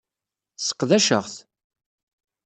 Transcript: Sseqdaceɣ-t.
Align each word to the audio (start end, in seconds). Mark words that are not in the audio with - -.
Sseqdaceɣ-t. 0.57 1.35